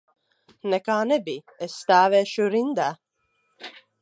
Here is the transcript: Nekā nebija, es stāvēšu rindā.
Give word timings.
Nekā 0.73 0.95
nebija, 1.11 1.55
es 1.67 1.75
stāvēšu 1.83 2.51
rindā. 2.57 2.89